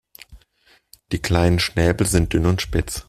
[1.11, 2.99] Die kleinen Schnäbel sind dünn und spitz.